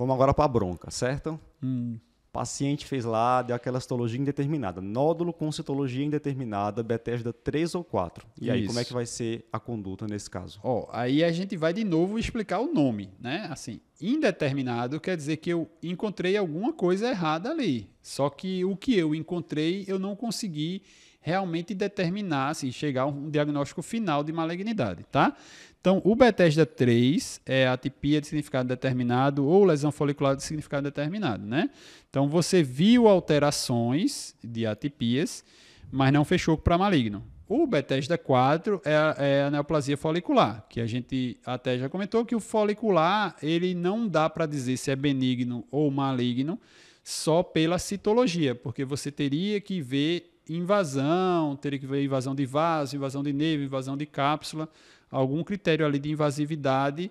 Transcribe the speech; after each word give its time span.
Vamos 0.00 0.14
agora 0.14 0.32
para 0.32 0.46
a 0.46 0.48
bronca, 0.48 0.90
certo? 0.90 1.38
Hum. 1.62 1.98
Paciente 2.32 2.86
fez 2.86 3.04
lá, 3.04 3.42
deu 3.42 3.54
aquela 3.54 3.78
citologia 3.78 4.18
indeterminada. 4.18 4.80
Nódulo 4.80 5.30
com 5.30 5.52
citologia 5.52 6.02
indeterminada, 6.02 6.82
Bethesda 6.82 7.34
3 7.34 7.74
ou 7.74 7.84
4. 7.84 8.26
E 8.40 8.50
aí, 8.50 8.60
Isso. 8.60 8.68
como 8.68 8.78
é 8.80 8.84
que 8.86 8.94
vai 8.94 9.04
ser 9.04 9.46
a 9.52 9.60
conduta 9.60 10.06
nesse 10.06 10.30
caso? 10.30 10.58
Ó, 10.64 10.88
aí 10.90 11.22
a 11.22 11.30
gente 11.30 11.54
vai 11.54 11.74
de 11.74 11.84
novo 11.84 12.18
explicar 12.18 12.60
o 12.60 12.72
nome, 12.72 13.10
né? 13.20 13.46
Assim, 13.50 13.78
indeterminado 14.00 14.98
quer 14.98 15.18
dizer 15.18 15.36
que 15.36 15.50
eu 15.50 15.70
encontrei 15.82 16.34
alguma 16.34 16.72
coisa 16.72 17.10
errada 17.10 17.50
ali. 17.50 17.90
Só 18.00 18.30
que 18.30 18.64
o 18.64 18.74
que 18.78 18.96
eu 18.96 19.14
encontrei, 19.14 19.84
eu 19.86 19.98
não 19.98 20.16
consegui 20.16 20.82
realmente 21.20 21.74
determinar, 21.74 22.48
assim, 22.48 22.72
chegar 22.72 23.02
a 23.02 23.06
um 23.06 23.30
diagnóstico 23.30 23.82
final 23.82 24.24
de 24.24 24.32
malignidade, 24.32 25.04
tá? 25.10 25.36
Então, 25.80 26.00
o 26.04 26.14
Bethesda 26.14 26.66
3 26.66 27.40
é 27.46 27.66
atipia 27.66 28.20
de 28.20 28.26
significado 28.26 28.68
determinado 28.68 29.46
ou 29.46 29.64
lesão 29.64 29.90
folicular 29.90 30.36
de 30.36 30.42
significado 30.42 30.82
determinado, 30.82 31.46
né? 31.46 31.70
Então, 32.08 32.28
você 32.28 32.62
viu 32.62 33.08
alterações 33.08 34.34
de 34.42 34.66
atipias, 34.66 35.44
mas 35.90 36.12
não 36.12 36.24
fechou 36.24 36.56
para 36.56 36.76
maligno. 36.76 37.24
O 37.48 37.66
Bethesda 37.66 38.16
4 38.16 38.80
é 38.84 38.92
é 39.18 39.42
a 39.42 39.50
neoplasia 39.50 39.96
folicular, 39.96 40.64
que 40.68 40.80
a 40.80 40.86
gente 40.86 41.36
até 41.44 41.78
já 41.78 41.88
comentou 41.88 42.24
que 42.24 42.36
o 42.36 42.40
folicular, 42.40 43.34
ele 43.42 43.74
não 43.74 44.06
dá 44.06 44.30
para 44.30 44.46
dizer 44.46 44.76
se 44.76 44.90
é 44.90 44.96
benigno 44.96 45.66
ou 45.70 45.90
maligno 45.90 46.60
só 47.02 47.42
pela 47.42 47.78
citologia, 47.78 48.54
porque 48.54 48.84
você 48.84 49.10
teria 49.10 49.60
que 49.60 49.80
ver 49.80 50.30
invasão, 50.56 51.56
teria 51.56 51.78
que 51.78 51.86
ver 51.86 52.04
invasão 52.04 52.34
de 52.34 52.44
vaso, 52.44 52.96
invasão 52.96 53.22
de 53.22 53.32
nervo, 53.32 53.64
invasão 53.64 53.96
de 53.96 54.06
cápsula, 54.06 54.68
algum 55.10 55.42
critério 55.44 55.86
ali 55.86 55.98
de 55.98 56.10
invasividade 56.10 57.10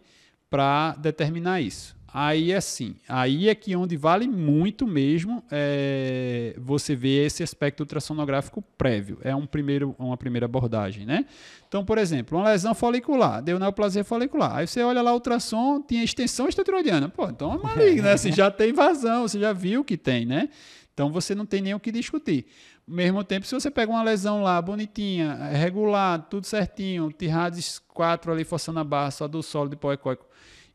para 0.50 0.96
determinar 0.98 1.62
isso. 1.62 1.98
Aí 2.12 2.54
assim, 2.54 2.96
aí 3.08 3.50
é 3.50 3.56
que 3.56 3.76
onde 3.76 3.96
vale 3.96 4.28
muito 4.28 4.88
mesmo 4.88 5.44
é, 5.52 6.56
você 6.58 6.96
ver 6.96 7.28
esse 7.28 7.44
aspecto 7.44 7.82
ultrassonográfico 7.82 8.64
prévio. 8.78 9.20
É 9.22 9.36
um 9.36 9.46
primeiro, 9.46 9.96
uma 10.00 10.18
primeira 10.18 10.46
abordagem, 10.46 11.06
né? 11.06 11.26
Então, 11.68 11.86
por 11.86 12.00
exemplo, 12.00 12.38
uma 12.38 12.50
lesão 12.50 12.74
folicular, 12.74 13.44
deu 13.44 13.60
neoplasia 13.60 14.04
folicular. 14.04 14.56
Aí 14.56 14.68
você 14.68 14.82
olha 14.82 15.04
lá 15.04 15.12
o 15.12 15.16
ultrassom, 15.16 15.82
tinha 15.82 16.04
extensão 16.04 16.48
esteroidiana. 16.48 17.10
Pô, 17.10 17.30
então 17.30 17.54
é 17.54 17.58
maligno, 17.60 18.04
né? 18.04 18.18
Você 18.18 18.32
já 18.32 18.50
tem 18.50 18.72
invasão, 18.72 19.28
você 19.28 19.40
já 19.40 19.54
viu 19.54 19.84
que 19.84 19.96
tem, 19.96 20.26
né? 20.26 20.50
Então 20.94 21.12
você 21.12 21.34
não 21.34 21.46
tem 21.46 21.62
nem 21.62 21.74
o 21.74 21.80
que 21.80 21.94
discutir. 21.94 22.46
Mesmo 22.90 23.24
tempo, 23.24 23.46
se 23.46 23.54
você 23.54 23.70
pega 23.70 23.92
uma 23.92 24.02
lesão 24.02 24.42
lá, 24.42 24.60
bonitinha, 24.60 25.36
regular, 25.52 26.26
tudo 26.28 26.48
certinho, 26.48 27.12
Tirades 27.12 27.78
4 27.78 28.32
ali 28.32 28.44
forçando 28.44 28.80
a 28.80 28.84
barra, 28.84 29.12
só 29.12 29.28
do 29.28 29.44
solo 29.44 29.70
de 29.70 29.76
poecóico, 29.76 30.26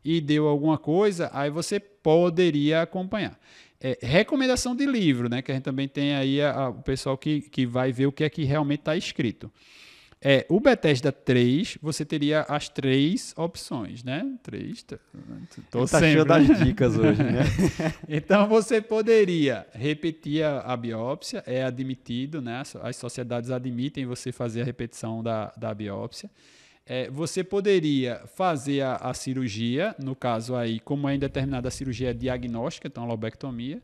e 0.01 0.21
deu 0.21 0.47
alguma 0.47 0.77
coisa, 0.77 1.29
aí 1.33 1.49
você 1.49 1.77
poderia 1.77 2.83
acompanhar. 2.83 3.37
É, 3.81 3.99
recomendação 4.01 4.73
de 4.73 4.85
livro, 4.85 5.27
né? 5.27 5.41
Que 5.41 5.51
a 5.51 5.55
gente 5.55 5.65
também 5.65 5.89
tem 5.89 6.15
aí 6.15 6.41
a, 6.41 6.53
a, 6.53 6.69
o 6.69 6.81
pessoal 6.83 7.17
que, 7.17 7.41
que 7.41 7.65
vai 7.65 7.91
ver 7.91 8.05
o 8.05 8.13
que 8.13 8.23
é 8.23 8.29
que 8.29 8.45
realmente 8.45 8.79
está 8.79 8.95
escrito. 8.95 9.51
É, 10.21 10.45
o 10.49 10.59
Bethesda 10.59 11.11
3, 11.11 11.77
você 11.81 12.03
teria 12.03 12.41
as 12.41 12.67
três 12.67 13.33
opções, 13.37 14.03
né? 14.03 14.25
Três. 14.41 14.81
Tô, 14.81 14.97
tô 15.69 15.79
tá 15.81 15.99
sempre, 15.99 16.11
cheio 16.13 16.25
das 16.25 16.47
né? 16.47 16.55
dicas 16.65 16.97
hoje, 16.97 17.21
né? 17.21 17.43
então 18.09 18.47
você 18.47 18.81
poderia 18.81 19.67
repetir 19.71 20.43
a, 20.43 20.61
a, 20.61 20.75
biópsia, 20.75 21.43
é 21.45 21.63
admitido, 21.63 22.41
né? 22.41 22.63
As 22.81 22.95
sociedades 22.95 23.51
admitem 23.51 24.05
você 24.05 24.31
fazer 24.31 24.61
a 24.61 24.65
repetição 24.65 25.21
da, 25.21 25.53
da 25.55 25.73
biópsia. 25.73 26.29
É, 26.87 27.09
você 27.09 27.43
poderia 27.43 28.21
fazer 28.35 28.81
a, 28.81 28.95
a, 28.95 29.13
cirurgia, 29.13 29.95
no 29.99 30.15
caso 30.15 30.55
aí, 30.55 30.79
como 30.79 31.09
é 31.09 31.15
indeterminada 31.15 31.67
a 31.67 31.71
cirurgia 31.71 32.13
diagnóstica, 32.13 32.87
então 32.87 33.03
a 33.03 33.07
lobectomia, 33.07 33.81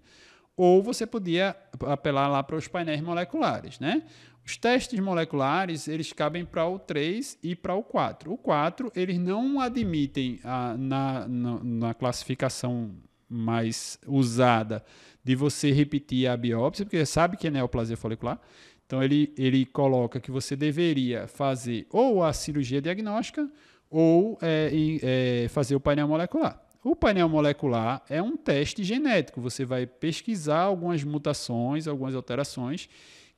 ou 0.56 0.84
você 0.84 1.08
podia 1.08 1.56
apelar 1.88 2.28
lá 2.28 2.44
para 2.44 2.56
os 2.56 2.68
painéis 2.68 3.02
moleculares, 3.02 3.80
né? 3.80 4.04
Os 4.46 4.58
testes 4.58 5.00
moleculares, 5.00 5.88
eles 5.88 6.12
cabem 6.12 6.44
para 6.44 6.68
o 6.68 6.80
3 6.80 7.38
e 7.44 7.56
para 7.56 7.76
o 7.76 7.84
4. 7.84 8.32
O 8.32 8.38
4, 8.38 8.92
eles 8.96 9.18
não 9.18 9.60
admitem 9.60 10.40
a, 10.44 10.76
na, 10.78 11.28
na, 11.28 11.64
na 11.64 11.94
classificação 11.94 12.92
mais 13.30 13.98
usada 14.06 14.84
de 15.24 15.36
você 15.36 15.72
repetir 15.72 16.28
a 16.28 16.36
biópsia, 16.36 16.86
porque 16.86 17.06
sabe 17.06 17.38
que 17.38 17.48
é 17.48 17.52
neoplasia 17.52 17.96
folicular. 17.96 18.40
Então, 18.86 19.02
ele, 19.02 19.34
ele 19.38 19.66
coloca 19.66 20.20
que 20.20 20.32
você 20.32 20.56
deveria 20.56 21.28
fazer 21.28 21.88
ou 21.90 22.24
a 22.24 22.34
cirurgia 22.34 22.82
diagnóstica 22.82 23.50
ou 23.90 24.38
é, 24.42 24.70
é, 25.02 25.48
fazer 25.48 25.76
o 25.76 25.80
painel 25.80 26.08
molecular. 26.08 26.62
O 26.84 26.96
painel 26.96 27.30
molecular 27.30 28.04
é 28.10 28.22
um 28.22 28.36
teste 28.36 28.84
genético. 28.84 29.40
Você 29.40 29.64
vai 29.64 29.86
pesquisar 29.86 30.62
algumas 30.62 31.04
mutações, 31.04 31.88
algumas 31.88 32.16
alterações 32.16 32.90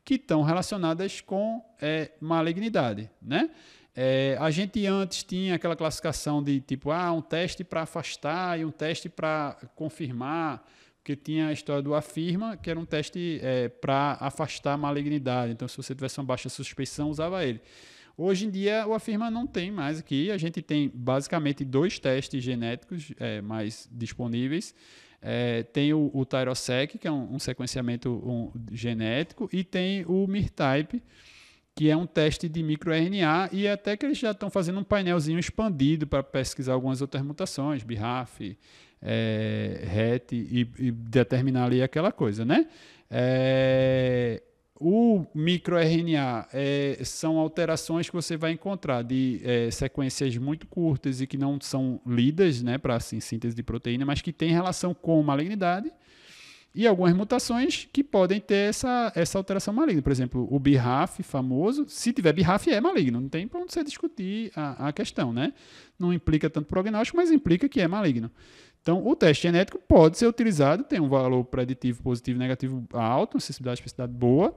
que 0.03 0.15
estão 0.15 0.41
relacionadas 0.41 1.21
com 1.21 1.63
é, 1.81 2.11
malignidade, 2.19 3.09
né? 3.21 3.49
É, 3.95 4.35
a 4.39 4.49
gente 4.49 4.85
antes 4.87 5.23
tinha 5.23 5.53
aquela 5.55 5.75
classificação 5.75 6.41
de 6.41 6.59
tipo, 6.59 6.89
ah, 6.89 7.11
um 7.11 7.21
teste 7.21 7.63
para 7.63 7.83
afastar 7.83 8.59
e 8.59 8.65
um 8.65 8.71
teste 8.71 9.07
para 9.07 9.55
confirmar, 9.75 10.67
porque 10.97 11.15
tinha 11.15 11.47
a 11.47 11.53
história 11.53 11.81
do 11.81 11.93
afirma, 11.93 12.57
que 12.57 12.69
era 12.69 12.79
um 12.79 12.85
teste 12.85 13.39
é, 13.43 13.69
para 13.69 14.17
afastar 14.19 14.77
malignidade. 14.77 15.51
Então, 15.51 15.67
se 15.67 15.77
você 15.77 15.93
tivesse 15.93 16.17
uma 16.19 16.25
baixa 16.25 16.49
suspeição, 16.49 17.09
usava 17.09 17.45
ele. 17.45 17.61
Hoje 18.17 18.45
em 18.45 18.49
dia, 18.49 18.87
o 18.87 18.93
afirma 18.93 19.29
não 19.29 19.45
tem 19.45 19.71
mais 19.71 19.99
aqui. 19.99 20.31
A 20.31 20.37
gente 20.37 20.61
tem 20.61 20.91
basicamente 20.93 21.65
dois 21.65 21.99
testes 21.99 22.43
genéticos 22.43 23.11
é, 23.19 23.41
mais 23.41 23.89
disponíveis. 23.91 24.73
É, 25.25 25.63
tem 25.63 25.93
o, 25.93 26.11
o 26.13 26.25
Tyrosec, 26.25 26.97
que 26.97 27.07
é 27.07 27.11
um, 27.11 27.35
um 27.35 27.39
sequenciamento 27.39 28.09
um, 28.11 28.51
genético, 28.69 29.49
e 29.53 29.63
tem 29.63 30.03
o 30.05 30.27
MIR-Type, 30.27 31.01
que 31.73 31.89
é 31.89 31.95
um 31.95 32.05
teste 32.05 32.49
de 32.49 32.61
microRNA, 32.61 33.49
e 33.53 33.65
até 33.65 33.95
que 33.95 34.05
eles 34.05 34.17
já 34.17 34.31
estão 34.31 34.49
fazendo 34.49 34.81
um 34.81 34.83
painelzinho 34.83 35.39
expandido 35.39 36.05
para 36.05 36.21
pesquisar 36.21 36.73
algumas 36.73 37.01
outras 37.01 37.23
mutações, 37.23 37.83
BRAF, 37.83 38.57
é, 39.01 39.81
RET, 39.85 40.33
e, 40.33 40.67
e, 40.77 40.91
determinar 40.91 41.65
ali 41.65 41.81
aquela 41.81 42.11
coisa, 42.11 42.43
né? 42.43 42.67
É, 43.09 43.82
microRNA 45.33 46.47
é, 46.53 46.99
são 47.03 47.37
alterações 47.37 48.09
que 48.09 48.15
você 48.15 48.37
vai 48.37 48.51
encontrar 48.51 49.03
de 49.03 49.41
é, 49.43 49.71
sequências 49.71 50.37
muito 50.37 50.67
curtas 50.67 51.21
e 51.21 51.27
que 51.27 51.37
não 51.37 51.59
são 51.59 51.99
lidas 52.05 52.61
né, 52.61 52.77
para 52.77 52.95
assim, 52.95 53.19
síntese 53.19 53.55
de 53.55 53.63
proteína, 53.63 54.05
mas 54.05 54.21
que 54.21 54.31
têm 54.31 54.51
relação 54.51 54.93
com 54.93 55.21
malignidade 55.23 55.91
e 56.75 56.87
algumas 56.87 57.13
mutações 57.13 57.87
que 57.91 58.03
podem 58.03 58.39
ter 58.39 58.69
essa, 58.69 59.11
essa 59.15 59.37
alteração 59.37 59.73
maligna. 59.73 60.01
Por 60.01 60.11
exemplo, 60.11 60.47
o 60.49 60.59
BRAF 60.59 61.21
famoso, 61.21 61.85
se 61.87 62.11
tiver 62.11 62.33
BRAF 62.33 62.71
é 62.71 62.81
maligno, 62.81 63.21
não 63.21 63.29
tem 63.29 63.47
para 63.47 63.59
onde 63.59 63.71
você 63.71 63.83
discutir 63.83 64.51
a, 64.55 64.87
a 64.87 64.93
questão, 64.93 65.31
né? 65.31 65.53
Não 65.99 66.11
implica 66.11 66.49
tanto 66.49 66.67
prognóstico, 66.67 67.17
mas 67.17 67.31
implica 67.31 67.69
que 67.69 67.79
é 67.79 67.87
maligno. 67.87 68.31
Então, 68.81 69.05
o 69.05 69.15
teste 69.15 69.43
genético 69.43 69.79
pode 69.87 70.17
ser 70.17 70.27
utilizado, 70.27 70.83
tem 70.83 70.99
um 70.99 71.07
valor 71.07 71.45
preditivo 71.45 72.03
positivo 72.03 72.37
e 72.37 72.39
negativo 72.39 72.85
alto, 72.91 73.35
uma 73.35 73.39
sensibilidade 73.39 73.75
e 73.75 73.79
especificidade 73.79 74.11
boa, 74.11 74.53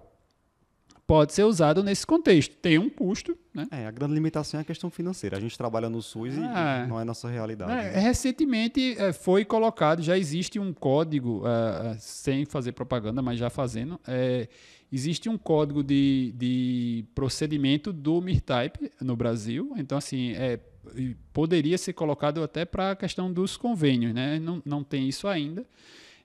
pode 1.06 1.32
ser 1.32 1.44
usado 1.44 1.84
nesse 1.84 2.06
contexto. 2.06 2.56
Tem 2.56 2.78
um 2.78 2.90
custo. 2.90 3.36
Né? 3.54 3.66
É, 3.70 3.86
a 3.86 3.90
grande 3.90 4.14
limitação 4.14 4.58
é 4.58 4.62
a 4.62 4.64
questão 4.64 4.90
financeira. 4.90 5.36
A 5.36 5.40
gente 5.40 5.56
trabalha 5.56 5.88
no 5.88 6.02
SUS 6.02 6.34
e 6.34 6.40
é. 6.40 6.86
não 6.86 7.00
é 7.00 7.04
nossa 7.04 7.28
realidade. 7.28 7.70
É, 7.70 7.92
né? 7.92 8.00
Recentemente 8.00 8.96
é, 8.98 9.12
foi 9.12 9.44
colocado, 9.44 10.02
já 10.02 10.18
existe 10.18 10.58
um 10.58 10.72
código, 10.72 11.42
é, 11.46 11.92
é, 11.92 11.96
sem 11.98 12.44
fazer 12.44 12.72
propaganda, 12.72 13.22
mas 13.22 13.38
já 13.38 13.48
fazendo, 13.48 14.00
é, 14.06 14.48
existe 14.92 15.28
um 15.28 15.38
código 15.38 15.82
de, 15.82 16.34
de 16.36 17.04
procedimento 17.14 17.92
do 17.92 18.20
MIRType 18.20 18.90
no 19.00 19.14
Brasil. 19.14 19.72
Então, 19.76 19.96
assim, 19.96 20.32
poderia 21.32 21.78
ser 21.78 21.92
colocado 21.92 22.42
até 22.42 22.64
para 22.64 22.90
a 22.90 22.96
questão 22.96 23.32
dos 23.32 23.56
convênios. 23.56 24.12
Né? 24.12 24.40
Não, 24.40 24.60
não 24.64 24.82
tem 24.82 25.08
isso 25.08 25.28
ainda. 25.28 25.64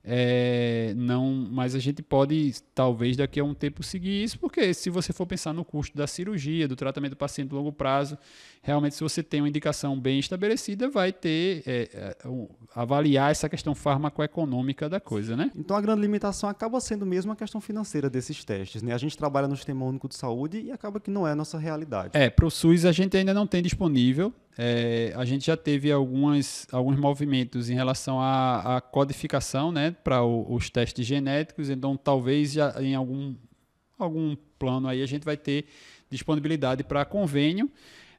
É, 0.03 0.93
não, 0.95 1.31
mas 1.51 1.75
a 1.75 1.79
gente 1.79 2.01
pode, 2.01 2.53
talvez, 2.73 3.15
daqui 3.15 3.39
a 3.39 3.43
um 3.43 3.53
tempo 3.53 3.83
seguir 3.83 4.23
isso, 4.23 4.39
porque 4.39 4.73
se 4.73 4.89
você 4.89 5.13
for 5.13 5.25
pensar 5.25 5.53
no 5.53 5.63
custo 5.63 5.95
da 5.95 6.07
cirurgia, 6.07 6.67
do 6.67 6.75
tratamento 6.75 7.11
do 7.11 7.17
paciente 7.17 7.51
a 7.51 7.55
longo 7.55 7.71
prazo, 7.71 8.17
realmente, 8.61 8.95
se 8.95 9.03
você 9.03 9.21
tem 9.21 9.41
uma 9.41 9.49
indicação 9.49 9.99
bem 9.99 10.19
estabelecida, 10.19 10.89
vai 10.89 11.11
ter, 11.11 11.63
é, 11.67 11.89
é, 11.93 12.17
avaliar 12.73 13.31
essa 13.31 13.47
questão 13.47 13.75
farmacoeconômica 13.75 14.89
da 14.89 14.99
coisa, 14.99 15.37
né? 15.37 15.51
Então, 15.55 15.77
a 15.77 15.81
grande 15.81 16.01
limitação 16.01 16.49
acaba 16.49 16.79
sendo 16.79 17.05
mesmo 17.05 17.31
a 17.31 17.35
questão 17.35 17.61
financeira 17.61 18.09
desses 18.09 18.43
testes, 18.43 18.81
né? 18.81 18.93
A 18.93 18.97
gente 18.97 19.15
trabalha 19.17 19.47
no 19.47 19.55
Sistema 19.55 19.85
Único 19.85 20.07
de 20.07 20.15
Saúde 20.15 20.61
e 20.61 20.71
acaba 20.71 20.99
que 20.99 21.11
não 21.11 21.27
é 21.27 21.31
a 21.31 21.35
nossa 21.35 21.59
realidade. 21.59 22.11
É, 22.13 22.29
para 22.29 22.45
o 22.45 22.49
SUS 22.49 22.85
a 22.85 22.91
gente 22.91 23.15
ainda 23.15 23.33
não 23.33 23.45
tem 23.45 23.61
disponível, 23.61 24.33
é, 24.57 25.13
a 25.15 25.23
gente 25.25 25.45
já 25.45 25.55
teve 25.55 25.91
algumas, 25.91 26.67
alguns 26.71 26.97
movimentos 26.97 27.69
em 27.69 27.73
relação 27.73 28.19
à, 28.19 28.77
à 28.77 28.81
codificação 28.81 29.71
né, 29.71 29.91
para 30.03 30.23
os 30.23 30.69
testes 30.69 31.05
genéticos, 31.05 31.69
então 31.69 31.95
talvez 31.95 32.53
já 32.53 32.75
em 32.81 32.93
algum, 32.95 33.35
algum 33.97 34.35
plano 34.59 34.87
aí 34.87 35.01
a 35.01 35.05
gente 35.05 35.23
vai 35.23 35.37
ter 35.37 35.65
disponibilidade 36.09 36.83
para 36.83 37.05
convênio. 37.05 37.71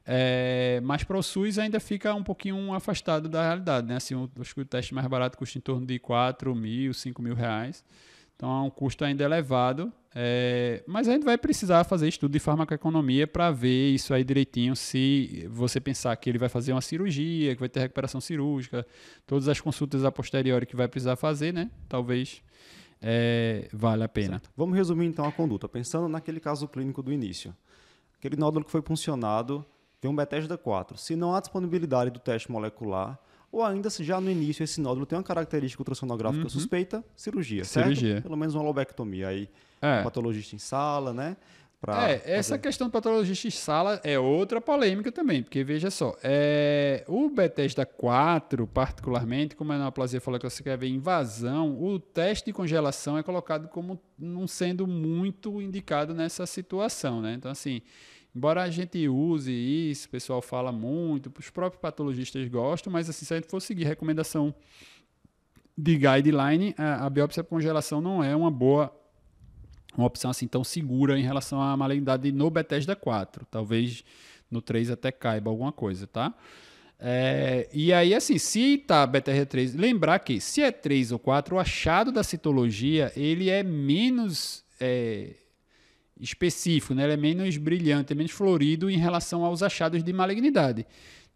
É, 0.05 0.81
mas 0.83 1.03
para 1.05 1.17
o 1.17 1.23
SUS 1.23 1.57
ainda 1.57 1.79
fica 1.79 2.13
um 2.13 2.23
pouquinho 2.23 2.73
afastado 2.73 3.29
da 3.29 3.41
realidade, 3.41 3.87
né? 3.87 3.95
Assim, 3.95 4.29
acho 4.37 4.53
que 4.53 4.59
o 4.59 4.65
teste 4.65 4.93
mais 4.93 5.07
barato 5.07 5.37
custa 5.37 5.57
em 5.57 5.61
torno 5.61 5.85
de 5.85 5.97
4 5.97 6.53
mil, 6.53 6.93
5 6.93 7.21
mil 7.21 7.33
reais. 7.33 7.85
Então 8.43 8.57
é 8.57 8.61
um 8.61 8.69
custo 8.69 9.05
ainda 9.05 9.23
elevado, 9.23 9.89
é, 10.13 10.83
mas 10.85 11.07
a 11.07 11.13
gente 11.13 11.23
vai 11.23 11.37
precisar 11.37 11.85
fazer 11.85 12.09
estudo 12.09 12.33
de 12.33 12.39
farmacoeconomia 12.39 13.25
para 13.25 13.49
ver 13.51 13.91
isso 13.91 14.13
aí 14.13 14.21
direitinho. 14.21 14.75
Se 14.75 15.47
você 15.49 15.79
pensar 15.79 16.13
que 16.17 16.29
ele 16.29 16.37
vai 16.37 16.49
fazer 16.49 16.73
uma 16.73 16.81
cirurgia, 16.81 17.55
que 17.55 17.59
vai 17.61 17.69
ter 17.69 17.79
recuperação 17.79 18.19
cirúrgica, 18.19 18.85
todas 19.25 19.47
as 19.47 19.61
consultas 19.61 20.03
a 20.03 20.11
posteriori 20.11 20.65
que 20.65 20.75
vai 20.75 20.89
precisar 20.89 21.15
fazer, 21.15 21.53
né? 21.53 21.71
Talvez 21.87 22.43
é, 23.01 23.69
vale 23.71 24.03
a 24.03 24.09
pena. 24.09 24.31
Certo. 24.31 24.51
Vamos 24.57 24.75
resumir 24.75 25.05
então 25.05 25.23
a 25.23 25.31
conduta, 25.31 25.69
pensando 25.69 26.09
naquele 26.09 26.41
caso 26.41 26.67
clínico 26.67 27.01
do 27.01 27.13
início. 27.13 27.55
Aquele 28.19 28.35
nódulo 28.35 28.65
que 28.65 28.71
foi 28.71 28.81
puncionado 28.81 29.65
tem 30.01 30.11
um 30.11 30.15
Bethesda 30.17 30.57
4. 30.57 30.97
Se 30.97 31.15
não 31.15 31.33
há 31.33 31.39
disponibilidade 31.39 32.11
do 32.11 32.19
teste 32.19 32.51
molecular, 32.51 33.17
ou 33.53 33.63
ainda 33.63 33.87
se 33.91 34.03
já 34.03 34.19
no 34.19 34.31
início 34.31 34.63
esse 34.63 34.81
nódulo 34.81 35.05
tem 35.05 35.15
uma 35.15 35.23
característica 35.23 35.79
ultrassonográfica 35.79 36.43
uhum. 36.43 36.49
suspeita, 36.49 37.05
cirurgia, 37.15 37.63
cirurgia. 37.63 38.13
Certo? 38.13 38.23
Pelo 38.23 38.35
menos 38.35 38.55
uma 38.55 38.63
lobectomia. 38.63 39.27
Aí, 39.27 39.47
é. 39.79 40.01
patologista 40.01 40.55
em 40.55 40.59
sala, 40.59 41.13
né? 41.13 41.37
é, 41.87 42.21
essa 42.37 42.57
questão 42.57 42.87
do 42.87 42.91
patologista 42.91 43.47
em 43.47 43.51
sala 43.51 43.99
é 44.03 44.17
outra 44.17 44.61
polêmica 44.61 45.11
também, 45.11 45.43
porque 45.43 45.63
veja 45.63 45.91
só, 45.91 46.15
é, 46.23 47.03
o 47.07 47.29
Bethesda 47.29 47.85
4, 47.85 48.65
particularmente, 48.65 49.55
como 49.55 49.73
a 49.73 49.77
neoplasia 49.77 50.21
falou 50.21 50.39
que 50.39 50.49
você 50.49 50.63
quer 50.63 50.77
ver 50.77 50.87
invasão, 50.87 51.77
o 51.79 51.99
teste 51.99 52.45
de 52.45 52.53
congelação 52.53 53.17
é 53.17 53.23
colocado 53.23 53.67
como 53.67 53.99
não 54.17 54.47
sendo 54.47 54.87
muito 54.87 55.61
indicado 55.61 56.13
nessa 56.13 56.45
situação, 56.45 57.21
né? 57.21 57.33
Então, 57.33 57.51
assim, 57.51 57.81
Embora 58.35 58.63
a 58.63 58.69
gente 58.69 59.07
use 59.07 59.51
isso, 59.51 60.07
o 60.07 60.09
pessoal 60.09 60.41
fala 60.41 60.71
muito, 60.71 61.31
os 61.37 61.49
próprios 61.49 61.79
patologistas 61.79 62.47
gostam, 62.47 62.91
mas 62.91 63.09
assim, 63.09 63.25
se 63.25 63.33
a 63.33 63.37
gente 63.37 63.49
for 63.49 63.61
seguir 63.61 63.83
recomendação 63.83 64.53
de 65.77 65.97
guideline, 65.97 66.73
a, 66.77 67.05
a 67.05 67.09
biópsia 67.09 67.43
por 67.43 67.51
congelação 67.51 68.01
não 68.01 68.23
é 68.23 68.35
uma 68.35 68.49
boa 68.49 68.91
uma 69.95 70.07
opção 70.07 70.31
assim 70.31 70.47
tão 70.47 70.63
segura 70.63 71.19
em 71.19 71.21
relação 71.21 71.61
à 71.61 71.77
malignidade 71.77 72.31
no 72.31 72.49
Bethesda 72.49 72.95
4. 72.95 73.45
Talvez 73.45 74.03
no 74.49 74.61
3 74.61 74.89
até 74.89 75.11
caiba 75.11 75.51
alguma 75.51 75.71
coisa, 75.71 76.07
tá? 76.07 76.33
É, 76.99 77.69
e 77.73 77.91
aí, 77.91 78.15
assim, 78.15 78.37
se 78.37 78.77
tá 78.77 79.05
Bethesda 79.05 79.45
3, 79.45 79.75
lembrar 79.75 80.19
que 80.19 80.39
se 80.39 80.61
é 80.61 80.71
3 80.71 81.11
ou 81.11 81.19
4, 81.19 81.55
o 81.55 81.59
achado 81.59 82.11
da 82.11 82.23
citologia 82.23 83.11
ele 83.15 83.49
é 83.49 83.61
menos 83.61 84.63
é, 84.79 85.35
específico, 86.23 86.93
né? 86.93 87.03
ele 87.03 87.13
é 87.13 87.17
menos 87.17 87.57
brilhante, 87.57 88.13
é 88.13 88.15
menos 88.15 88.31
florido 88.31 88.89
em 88.89 88.97
relação 88.97 89.43
aos 89.43 89.61
achados 89.61 90.03
de 90.03 90.13
malignidade. 90.13 90.85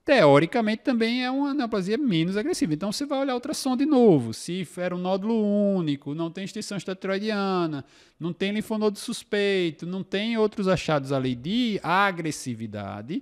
Teoricamente 0.05 0.83
também 0.83 1.25
é 1.25 1.29
uma 1.29 1.53
neoplasia 1.53 1.97
menos 1.97 2.37
agressiva. 2.37 2.73
Então 2.73 2.93
você 2.93 3.05
vai 3.05 3.19
olhar 3.19 3.33
ultrassom 3.33 3.75
de 3.75 3.85
novo. 3.85 4.33
Se 4.33 4.65
era 4.77 4.95
um 4.95 4.97
nódulo 4.97 5.35
único, 5.35 6.15
não 6.15 6.31
tem 6.31 6.45
extensão 6.45 6.77
esteroidiana, 6.77 7.83
não 8.17 8.31
tem 8.31 8.53
linfonodo 8.53 8.97
suspeito, 8.97 9.85
não 9.85 10.03
tem 10.03 10.37
outros 10.37 10.69
achados 10.69 11.11
ali 11.11 11.35
de 11.35 11.77
agressividade, 11.83 13.21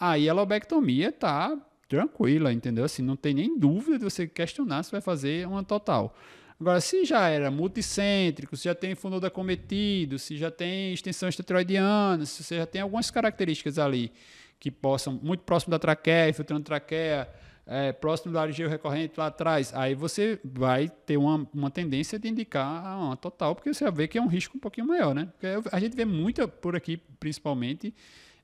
aí 0.00 0.28
a 0.28 0.34
lobectomia 0.34 1.10
está 1.10 1.56
tranquila, 1.88 2.52
entendeu? 2.52 2.84
Assim, 2.84 3.02
não 3.02 3.14
tem 3.14 3.32
nem 3.32 3.56
dúvida 3.56 3.96
de 3.96 4.04
você 4.04 4.26
questionar 4.26 4.82
se 4.82 4.90
vai 4.90 5.00
fazer 5.00 5.46
uma 5.46 5.62
total. 5.62 6.16
Agora, 6.64 6.80
se 6.80 7.04
já 7.04 7.28
era 7.28 7.50
multicêntrico, 7.50 8.56
se 8.56 8.64
já 8.64 8.74
tem 8.74 8.94
fundo 8.94 9.22
acometido, 9.26 10.18
se 10.18 10.34
já 10.38 10.50
tem 10.50 10.94
extensão 10.94 11.28
esteroidiana, 11.28 12.24
se 12.24 12.42
você 12.42 12.56
já 12.56 12.64
tem 12.64 12.80
algumas 12.80 13.10
características 13.10 13.78
ali 13.78 14.10
que 14.58 14.70
possam, 14.70 15.20
muito 15.22 15.42
próximo 15.42 15.72
da 15.72 15.78
traqueia, 15.78 16.30
infiltrando 16.30 16.64
traqueia, 16.64 17.28
é, 17.66 17.92
próximo 17.92 18.32
do 18.32 18.38
arigeu 18.38 18.66
recorrente 18.66 19.12
lá 19.18 19.26
atrás, 19.26 19.74
aí 19.74 19.94
você 19.94 20.40
vai 20.42 20.88
ter 20.88 21.18
uma, 21.18 21.46
uma 21.52 21.70
tendência 21.70 22.18
de 22.18 22.28
indicar 22.28 22.98
uma 22.98 23.14
total, 23.14 23.54
porque 23.54 23.74
você 23.74 23.84
vai 23.84 23.92
ver 23.92 24.08
que 24.08 24.16
é 24.16 24.22
um 24.22 24.26
risco 24.26 24.56
um 24.56 24.60
pouquinho 24.60 24.86
maior, 24.86 25.14
né? 25.14 25.28
Porque 25.38 25.68
a 25.70 25.78
gente 25.78 25.94
vê 25.94 26.06
muita, 26.06 26.48
por 26.48 26.74
aqui 26.74 26.96
principalmente, 27.20 27.94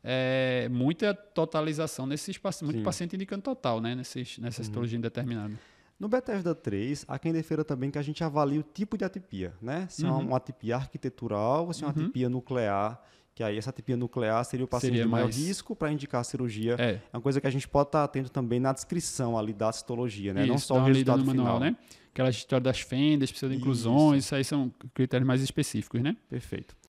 é, 0.05 0.69
muita 0.71 1.15
totalização 1.15 2.07
nesses 2.07 2.37
pacientes, 2.37 2.75
muito 2.75 2.85
paciente 2.85 3.17
indicando 3.17 3.41
total, 3.41 3.81
né? 3.81 3.95
Nesses, 3.95 4.37
nessa 4.37 4.61
uhum. 4.61 4.67
citologia 4.67 4.99
indeterminada. 4.99 5.55
No 6.01 6.09
Bethesda 6.09 6.55
3, 6.55 7.05
há 7.07 7.19
quem 7.19 7.31
defenda 7.31 7.63
também 7.63 7.91
que 7.91 7.99
a 7.99 8.03
gente 8.03 8.25
avalie 8.25 8.59
o 8.59 8.63
tipo 8.63 8.97
de 8.97 9.05
atipia, 9.05 9.53
né? 9.61 9.87
Se 9.91 10.07
uhum. 10.07 10.09
é 10.09 10.25
uma 10.25 10.37
atipia 10.39 10.77
arquitetural 10.77 11.67
ou 11.67 11.75
se 11.75 11.85
é 11.85 11.87
uma 11.87 11.95
uhum. 11.95 12.05
atipia 12.05 12.27
nuclear, 12.31 12.99
que 13.35 13.45
aí 13.45 13.59
essa 13.59 13.69
atipia 13.69 13.99
nuclear 13.99 14.43
seria 14.47 14.65
o 14.65 14.69
paciente 14.69 14.93
seria 14.93 15.05
de 15.05 15.11
maior 15.11 15.25
mais... 15.25 15.37
risco 15.37 15.77
para 15.77 15.93
indicar 15.93 16.23
a 16.23 16.25
cirurgia. 16.25 16.75
É. 16.79 16.93
é. 16.93 17.01
uma 17.13 17.21
coisa 17.21 17.39
que 17.39 17.47
a 17.47 17.51
gente 17.51 17.69
pode 17.69 17.89
estar 17.89 17.99
tá 17.99 18.05
atento 18.05 18.31
também 18.31 18.59
na 18.59 18.73
descrição 18.73 19.37
ali 19.37 19.53
da 19.53 19.71
citologia, 19.73 20.33
né? 20.33 20.45
Isso, 20.45 20.51
Não 20.51 20.59
só 20.59 20.79
o 20.79 20.85
resultado 20.85 21.21
final. 21.21 21.37
Manual, 21.37 21.61
né? 21.61 21.77
Aquela 22.15 22.31
história 22.31 22.65
das 22.65 22.81
fendas, 22.81 23.31
precisa 23.31 23.53
de 23.53 23.59
inclusões, 23.59 24.25
isso. 24.25 24.29
isso 24.29 24.35
aí 24.37 24.45
são 24.45 24.73
critérios 24.95 25.27
mais 25.27 25.43
específicos, 25.43 26.01
né? 26.01 26.17
Perfeito. 26.31 26.75